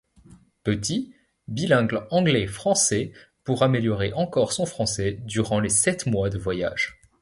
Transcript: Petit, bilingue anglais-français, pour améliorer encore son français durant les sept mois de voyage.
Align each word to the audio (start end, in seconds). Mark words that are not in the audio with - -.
Petit, 0.63 1.13
bilingue 1.47 2.01
anglais-français, 2.09 3.11
pour 3.43 3.61
améliorer 3.61 4.11
encore 4.13 4.51
son 4.51 4.65
français 4.65 5.19
durant 5.25 5.59
les 5.59 5.69
sept 5.69 6.07
mois 6.07 6.31
de 6.31 6.39
voyage. 6.39 6.99